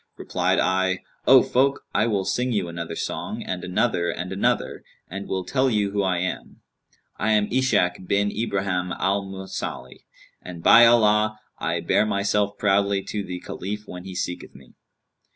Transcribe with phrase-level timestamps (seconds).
[0.17, 5.27] Replied I, 'O folk, I will sing you another song and another and another and
[5.27, 6.61] will tell you who I am.
[7.17, 10.05] I am Ishak bin Ibrahim al Mausili,
[10.41, 14.73] and by Allah, I bear myself proudly to the Caliph when he seeketh me.